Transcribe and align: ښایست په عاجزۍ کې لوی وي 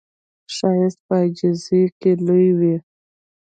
ښایست 0.55 0.99
په 1.07 1.15
عاجزۍ 1.21 1.83
کې 1.99 2.11
لوی 2.25 2.49
وي 2.59 2.75